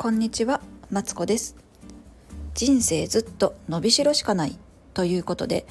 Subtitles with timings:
[0.00, 0.60] こんにちは、
[0.92, 1.56] マツコです。
[2.54, 4.56] 人生ずっと伸びしろしかない
[4.94, 5.66] ということで、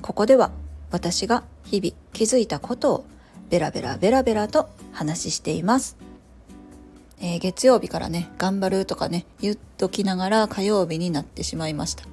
[0.00, 0.50] ここでは
[0.90, 3.04] 私が日々気づいたことを
[3.50, 5.98] ベラベラベラベラと話しています。
[7.20, 12.04] えー月曜日からね、頑張るとかね、言っときながら火曜日になってしまいました。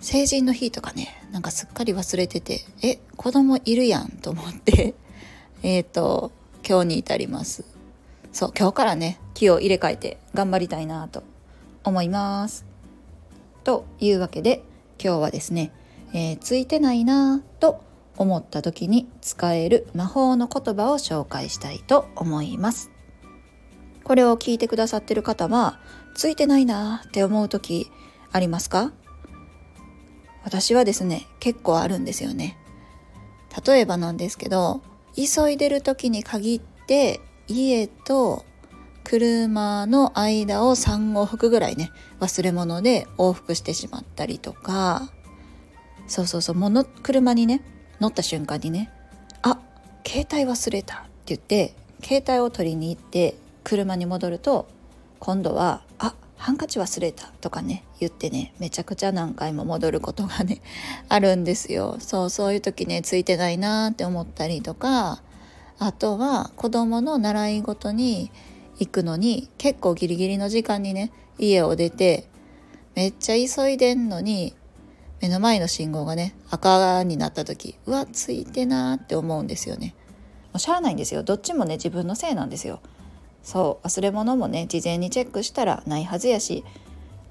[0.00, 4.96] 成人の日とかね、なんかすっかり忘れてて、え、子供いるやんと思って、
[5.62, 6.32] えっと、
[6.68, 7.64] 今日に至ります。
[8.32, 11.22] そう、今日からね、気を入れ替えて頑張りたいなと
[11.84, 12.64] 思います。
[13.64, 14.62] というわけで、
[15.02, 15.72] 今日はですね、
[16.12, 17.82] えーついてないなと
[18.16, 22.90] 思った時に使える魔法の言葉を紹介したいと思います。
[24.04, 25.78] これを聞いてくださってる方は、
[26.14, 27.90] ついてないなって思う時
[28.32, 28.92] ありますか？
[30.44, 32.58] 私はですね、結構あるんですよね。
[33.64, 34.82] 例えばなんですけど、
[35.14, 38.44] 急いでる時に限って家と
[39.04, 45.10] 車の間を3往復ぐらいね忘れ物で往復してしまったりとか。
[46.06, 47.62] そうそうそうもの車にね
[48.00, 48.90] 乗った瞬間にね
[49.42, 49.60] あ
[50.06, 54.68] 携帯忘れたって言って携帯を取りに行って車に戻ると
[55.20, 60.60] 今度はあハンカチ忘れたとかね言ってねめちゃくちゃ何回も戻ることがね
[61.08, 61.96] あるんですよ。
[62.00, 65.22] そうそういう時ねついてないなって思ったりとか。
[65.78, 68.30] あとは子供の習い事に
[68.82, 72.26] 行くのに結構ギリギリの時間にね家を出て
[72.96, 74.54] めっちゃ急いでんのに
[75.20, 79.94] 目の前の信号がね赤になった時うわついてなーって思うんですよね。
[80.52, 81.22] もうしゃあないんですよ。
[81.22, 82.80] どっちもね自分のせいなんですよ。
[83.44, 86.64] そう忘れ物もね事前にチェックしたらないはずやし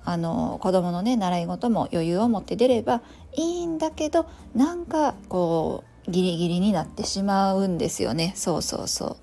[0.05, 3.01] あの子供のね習い事も余裕を持って出れば
[3.35, 8.31] いいんだけどなんかこうギリギリになってしまうんですよね。
[8.37, 9.17] そうそうそ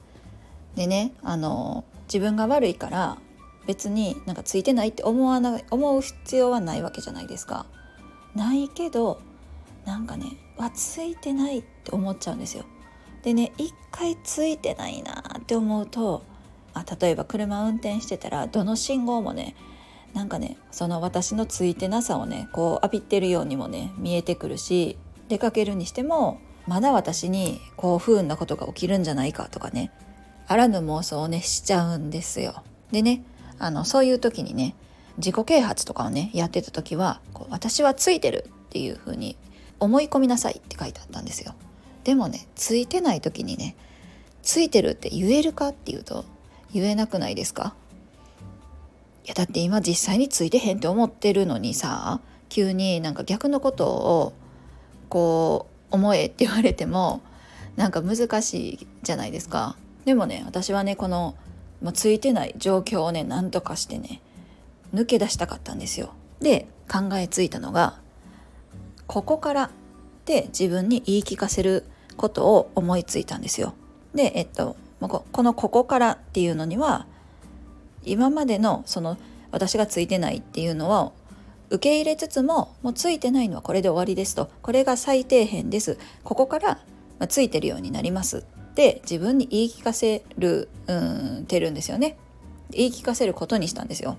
[0.75, 0.77] う。
[0.77, 3.19] でねあの自分が悪いから
[3.67, 7.67] 別になんかついてないって思わない思う必要はないわけじゃないですか。
[8.35, 9.21] ないけど
[9.85, 10.27] なんかね
[10.57, 12.65] わついてないって思っちゃうんですよ。
[13.23, 16.23] でね一回ついてないなって思うと
[16.73, 19.55] あ例えば車運転してたらどの信号もね
[20.15, 24.97] なんかねその私のついてなさをねこう浴びてるようにもね見えてくるし
[25.29, 29.91] 出かけるにしてもまだ私にこう不運なことが起きるんじゃないかとかね
[30.49, 32.63] あらぬ妄想をねしちゃうんですよ。
[32.91, 33.23] でね
[33.59, 34.75] あのそういう時にね
[35.19, 39.37] 自己啓発とかをねやってた時はこう私はついてるっていう風に
[39.79, 41.55] 思い込みなさいって書いてあったんですよ。
[42.05, 43.77] でもねついてない時にね
[44.43, 46.25] ついてるって言えるかっていうと
[46.73, 47.75] 言えなくないですか？
[49.25, 54.33] いやだって今実際についてへんって思ってるのにさ急になんか逆のことを
[55.11, 57.21] こう思えって言われても
[57.77, 59.77] なんか難しいじゃないですか
[60.09, 61.35] でもね私はねこの
[61.83, 64.23] もうついてない状況をね何とかしてね
[64.95, 66.15] 抜け出したかったんですよ。
[66.41, 68.01] で考えついたのが
[69.07, 69.71] ここからっ
[70.25, 71.85] て自分に言い聞かせる
[72.17, 73.75] ことを思いついたんですよ。
[74.15, 77.05] でえっとこの「ここから」っていうのには
[78.03, 79.19] 今までのその
[79.51, 81.13] 私がついてないっていうのを
[81.69, 84.49] 受け入れつつももうついてないのはこれで終わりですと。
[84.63, 85.99] これが最底辺です。
[86.25, 86.79] ここから
[87.29, 88.47] ついてるようになります。
[88.79, 92.17] って自分に言い聞かせるうんてるんですよね。
[92.71, 94.19] 言い聞かせることにしたんですよ。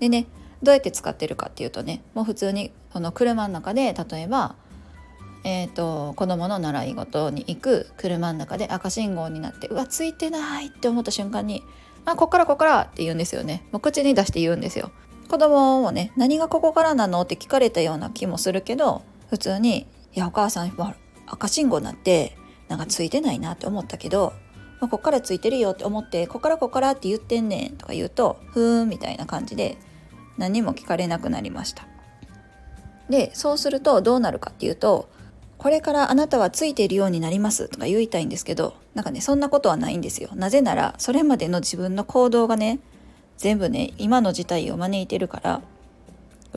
[0.00, 0.26] でね
[0.62, 4.54] どうやって使ってるかっていうとねもう普通にこの車の中で例えば
[5.42, 11.62] えー、と子供の習い事に行く車の中で赤信号になってうわついてないって思った瞬間に
[12.04, 13.64] 「あこっからこっから」って言うんですよね。
[13.72, 14.90] もう口に出して言うんですよ。
[15.30, 20.94] 子供もね何がここからなのって聞かれたような気もするけど普通に「いやお母さん今
[21.26, 22.36] 赤信号になって
[22.70, 24.32] なんかついてないなって思ったけど、
[24.80, 29.76] まあ、こっからついてるよって思ってこっからこっからって言ってんねんとか言うとふーんみたいな感じで
[30.38, 31.86] 何も聞かれなくなりました。
[33.10, 35.08] でそうするとどうなるかっていうと
[35.58, 40.30] これからあなたはついているようになりますとか言いたいんですけどなんかねそんなことはないんですよ。
[40.36, 42.78] なぜならそれまでの自分の行動がね
[43.36, 45.60] 全部ね今の事態を招いてるから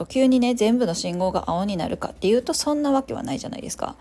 [0.09, 3.95] 急にね全部の信号が青になるかっていうとそんなわけはないじゃないですか。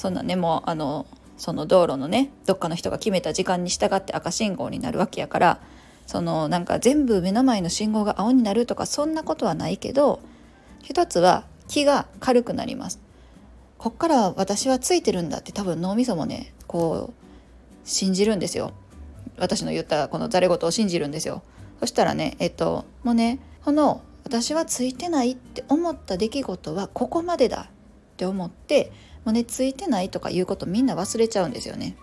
[0.00, 1.04] そんなねもうあの
[1.36, 5.60] その道路のねどっかの人が決めた時間に従って赤信号になるわけやから
[6.06, 10.20] そのなんか全部目の前の信号が青になるとかそんなことはないけど
[10.82, 12.98] 一つは気が軽くなります。
[13.76, 17.28] こっから私はついてるんだって多分脳みそもねこう
[17.84, 18.72] 信じるんですよ。
[19.36, 21.42] 私の言ったこのざれ言を信じるんですよ。
[21.78, 28.92] そしたらねえっともうねこの私はついてないって思った出来事はここまでだって思って
[29.24, 31.96] もうねついてないとかいうことみんな忘れちゃうんですよね。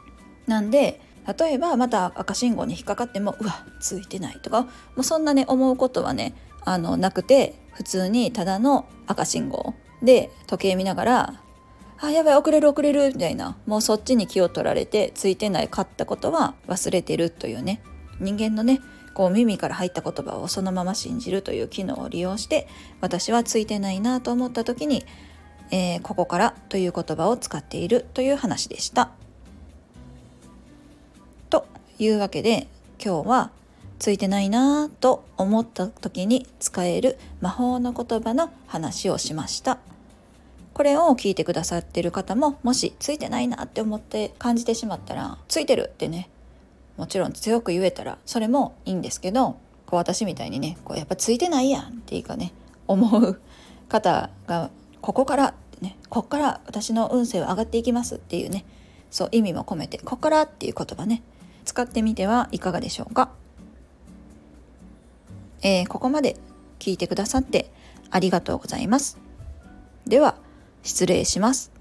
[0.46, 1.02] なんで
[1.40, 6.34] 例えばまた赤信号に引っかかってもうわついてないとかもうそんなね思うことはね
[6.64, 11.42] あのなくて普通にただの赤信号で時計見ながら
[12.00, 17.82] 「あやばい遅れる遅れる」みたいなもうそっちに気を取られてついてないかったことは忘れてるというね
[18.20, 18.80] 人間のね
[19.14, 22.68] こう耳から入った言葉をそのまま信じるという機能を利用して
[23.02, 25.06] 私はついてないなと思った時に、
[25.72, 29.12] えー、ここからという言葉を使っているという話でした。
[31.50, 31.68] と
[32.00, 32.68] いうわけで
[33.04, 33.52] 今日は
[34.00, 39.80] ついてないなと思った時に使える魔法の言葉の話をしました。
[40.78, 46.30] これを聞いてくださってる方ももしついてないなって思って感じてしまったらついてるってね
[46.98, 52.54] もちろん強く言えたらそれもいいんですけどこう私みたいにねこうやっぱついてないやんっていうかね
[52.88, 53.42] 思う
[53.90, 54.70] 方が
[55.02, 58.66] ここからねこっから私の運勢は上がっていきますっていうね
[59.12, 61.24] そう意味も込めてこっからっていう言葉ね
[61.66, 63.30] 使ってみてはいかがでしょうか、
[65.62, 66.38] えー、ここまで
[66.80, 67.72] 聞いてくださって
[68.10, 69.18] ありがとうございます。
[70.06, 70.36] では
[70.84, 71.77] 失礼します。